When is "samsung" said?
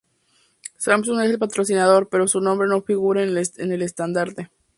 0.79-1.19